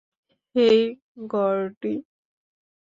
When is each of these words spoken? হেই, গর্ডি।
হেই, 0.55 0.79
গর্ডি। 1.31 1.93